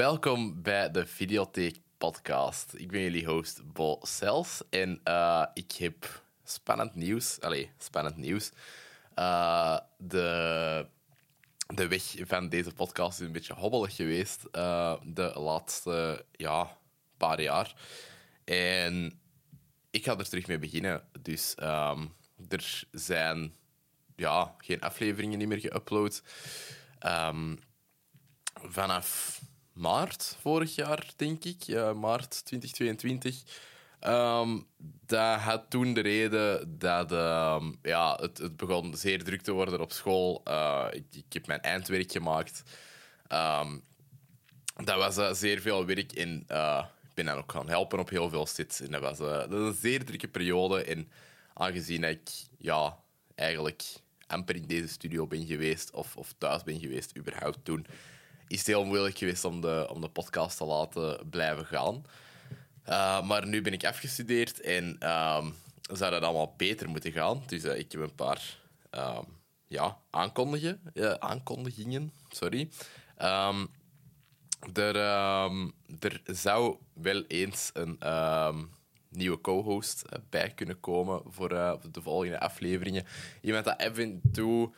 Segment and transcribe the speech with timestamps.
[0.00, 2.74] welkom bij de Videotheek Podcast.
[2.74, 7.40] Ik ben jullie host Bo Sels en uh, ik heb spannend nieuws.
[7.40, 8.50] Allee, spannend nieuws.
[9.16, 10.86] Uh, de,
[11.66, 16.76] de weg van deze podcast is een beetje hobbelig geweest uh, de laatste ja,
[17.16, 17.74] paar jaar.
[18.44, 19.20] En
[19.90, 21.02] ik ga er terug mee beginnen.
[21.20, 22.14] Dus um,
[22.48, 23.54] er zijn
[24.16, 26.22] ja, geen afleveringen meer geüpload.
[27.06, 27.58] Um,
[28.54, 29.40] vanaf
[29.80, 33.42] maart vorig jaar, denk ik, maart 2022.
[34.06, 34.66] Um,
[35.06, 39.80] dat had toen de reden dat um, ja, het, het, begon zeer druk te worden
[39.80, 40.42] op school.
[40.48, 42.62] Uh, ik, ik, heb mijn eindwerk gemaakt.
[43.32, 43.82] Um,
[44.84, 46.40] dat was uh, zeer veel werk en
[47.08, 48.80] ik ben dan ook gaan helpen op heel veel sits.
[48.80, 50.84] En dat was, dat was een zeer drukke periode.
[50.84, 51.10] En
[51.54, 52.98] aangezien ik ja,
[53.34, 53.84] eigenlijk
[54.26, 57.86] amper in deze studio ben geweest of, of thuis ben geweest, überhaupt toen,
[58.50, 62.04] is het heel moeilijk geweest om de, om de podcast te laten blijven gaan.
[62.88, 67.42] Uh, maar nu ben ik afgestudeerd en um, zou dat allemaal beter moeten gaan.
[67.46, 68.58] Dus uh, ik heb een paar
[68.90, 69.24] um,
[69.66, 72.12] ja, aankondigen, uh, aankondigingen.
[72.28, 72.70] Sorry.
[73.22, 73.70] Um,
[74.72, 74.96] er,
[76.00, 77.98] er zou wel eens een
[79.08, 83.06] nieuwe co-host bij kunnen komen voor de volgende afleveringen.
[83.40, 84.72] Iemand dat even en toe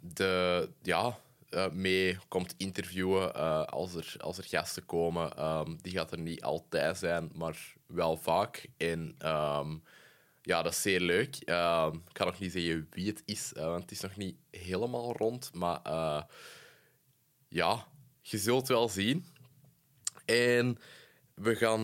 [0.00, 1.18] de, ja,
[1.54, 5.44] uh, mee komt interviewen uh, als, er, als er gasten komen.
[5.44, 8.68] Um, die gaat er niet altijd zijn, maar wel vaak.
[8.76, 9.82] En um,
[10.42, 11.36] ja, dat is zeer leuk.
[11.46, 14.36] Um, ik kan nog niet zeggen wie het is, uh, want het is nog niet
[14.50, 15.50] helemaal rond.
[15.54, 15.80] Maar
[17.48, 17.86] ja,
[18.22, 19.26] je zult wel zien.
[20.24, 20.78] En
[21.34, 21.80] we gaan,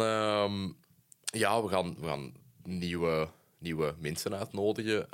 [1.25, 5.09] ja, we gaan, we gaan nieuwe, nieuwe mensen uitnodigen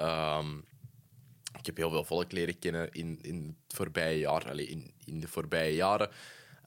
[1.59, 5.21] ik heb heel veel volk leren kennen in, in het voorbije jaar, allez, in, in
[5.21, 6.11] de voorbije jaren.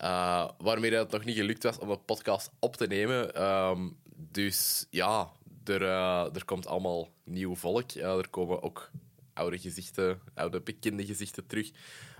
[0.02, 3.44] Uh, waarmee het nog niet gelukt was om een podcast op te nemen.
[3.44, 5.32] Um, dus ja,
[5.64, 7.94] er, uh, er komt allemaal nieuw volk.
[7.94, 8.92] Uh, er komen ook
[9.34, 11.72] oude gezichten, oude bekende gezichten terug.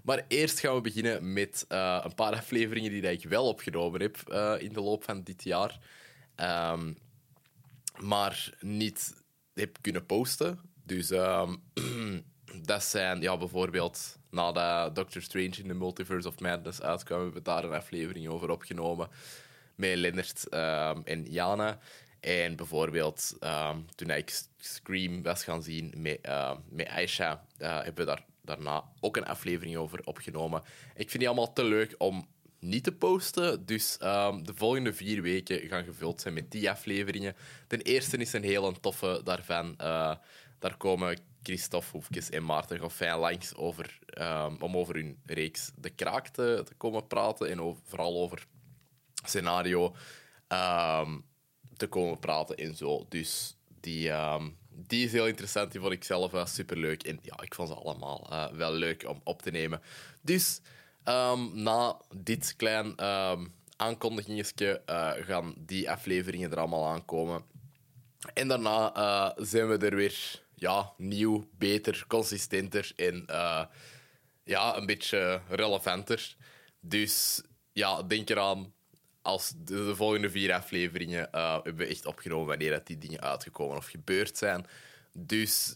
[0.04, 4.18] Maar eerst gaan we beginnen met een paar afleveringen die ik wel opgenomen heb
[4.62, 5.80] in de loop van dit jaar.
[6.72, 6.98] Um,
[8.00, 9.24] maar niet
[9.54, 10.60] heb kunnen posten.
[10.84, 11.64] Dus um,
[12.64, 17.42] dat zijn ja, bijvoorbeeld nadat Doctor Strange in the Multiverse of Madness uitkwam, hebben we
[17.42, 19.08] daar een aflevering over opgenomen
[19.76, 21.80] met Lennart um, en Jana.
[22.20, 28.06] En bijvoorbeeld um, toen ik Scream was gaan zien met, uh, met Aisha, uh, hebben
[28.06, 30.62] we daar daarna ook een aflevering over opgenomen.
[30.96, 32.28] Ik vind die allemaal te leuk om
[32.60, 33.66] niet te posten.
[33.66, 37.36] Dus de volgende vier weken gaan gevuld zijn met die afleveringen.
[37.68, 39.76] Ten eerste is een heel toffe daarvan.
[39.82, 40.16] Uh,
[40.60, 45.90] daar komen Christophe Hoefkes en Maarten Goffijn langs over, um, om over hun reeks De
[45.90, 48.46] Kraak te, te komen praten en over, vooral over
[49.26, 49.96] scenario
[50.48, 51.26] um,
[51.78, 53.06] te komen praten en zo.
[53.10, 55.72] Dus die, um, die is heel interessant.
[55.72, 57.04] Die vond ik zelf uh, superleuk.
[57.04, 59.82] En ja, ik vond ze allemaal uh, wel leuk om op te nemen.
[60.22, 60.62] Dus
[61.54, 62.96] na dit klein
[63.76, 67.44] aankondigingetje uh, gaan die afleveringen er allemaal aankomen.
[68.34, 73.66] En daarna uh, zijn we er weer ja, nieuw, beter, consistenter en uh,
[74.44, 76.36] ja, een beetje relevanter.
[76.80, 77.42] Dus
[77.74, 78.74] ja, denk eraan,
[79.22, 83.22] als de, de volgende vier afleveringen uh, hebben we echt opgenomen wanneer dat die dingen
[83.22, 84.66] uitgekomen of gebeurd zijn.
[85.14, 85.76] Dus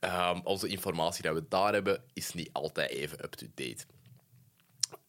[0.00, 3.84] um, onze informatie die we daar hebben, is niet altijd even up-to-date.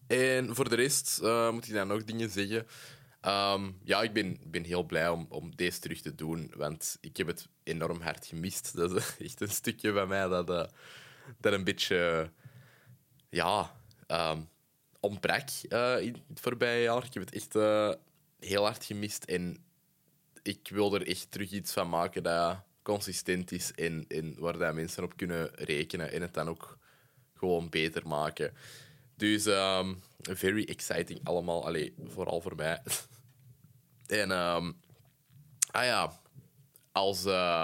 [0.08, 2.68] En voor de rest uh, moet ik dan nog dingen zeggen.
[3.28, 7.18] Um, ja, ik ben, ben heel blij om, om deze terug te doen, want ik
[7.18, 8.72] heb het enorm hard gemist.
[8.76, 10.66] Dat is echt een stukje van mij dat, uh,
[11.38, 12.32] dat een beetje
[13.30, 13.76] ja,
[14.08, 14.50] um,
[15.00, 17.06] ontbrak uh, in het voorbije jaar.
[17.06, 17.94] Ik heb het echt uh,
[18.40, 19.64] heel hard gemist en
[20.44, 24.74] ik wil er echt terug iets van maken dat consistent is en, en waar dat
[24.74, 26.78] mensen op kunnen rekenen en het dan ook
[27.34, 28.54] gewoon beter maken.
[29.16, 31.66] Dus um, very exciting allemaal.
[31.66, 32.82] Allee, vooral voor mij.
[34.08, 34.82] en um,
[35.72, 36.20] ah ja,
[36.92, 37.62] als, uh,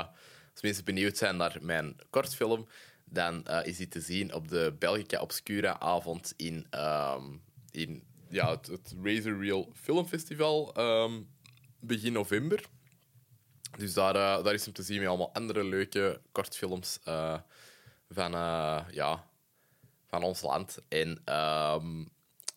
[0.51, 2.67] als, mensen benieuwd zijn naar mijn kortfilm,
[3.05, 8.49] dan uh, is die te zien op de Belgica Obscura avond in, um, in ja,
[8.49, 11.29] het, Razor Reel Filmfestival um,
[11.79, 12.63] begin november.
[13.77, 16.99] Dus daar, uh, daar is hem te zien met allemaal andere leuke kortfilms
[18.09, 18.31] van,
[18.91, 19.27] ja,
[20.07, 20.77] van ons land.
[20.87, 21.21] En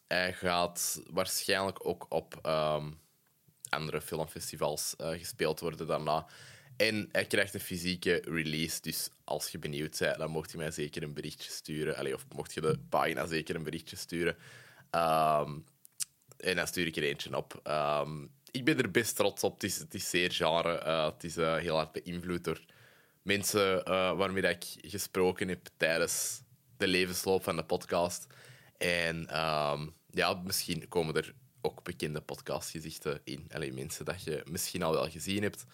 [0.06, 2.41] hij gaat waarschijnlijk ook op
[3.76, 6.26] andere filmfestivals uh, gespeeld worden daarna.
[6.76, 8.81] En hij krijgt een fysieke release.
[8.81, 12.14] Dus als je benieuwd bent, dan mocht je mij zeker een berichtje sturen.
[12.14, 14.37] Of mocht je de pagina zeker een berichtje sturen.
[14.90, 15.64] Um,
[16.37, 17.61] En dan stuur ik er eentje op.
[17.62, 19.55] Ehm, ik ben er best trots op.
[19.55, 20.78] Het is, het is zeer genre.
[20.78, 22.61] Eh, het is eh, heel hard beïnvloed door
[23.23, 23.84] mensen
[24.17, 26.43] waarmee ik gesproken heb tijdens
[26.76, 28.26] de levensloop van de podcast.
[28.78, 31.34] En ehm, ja, misschien komen er
[31.67, 33.47] ook bekende podcastgezichten in.
[33.53, 35.65] Alleen mensen dat je misschien al wel gezien hebt.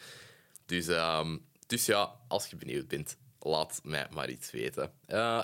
[0.67, 4.93] Dus, ehm, dus ja, als je benieuwd bent, laat mij maar iets weten.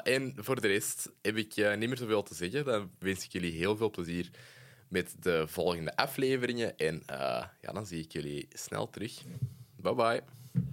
[0.03, 2.65] en voor de rest heb ik niet meer zoveel te zeggen.
[2.65, 4.31] Dan wens ik jullie heel veel plezier
[4.89, 6.77] met de volgende afleveringen.
[6.77, 9.23] En uh, ja, dan zie ik jullie snel terug.
[9.77, 10.38] Bye bye.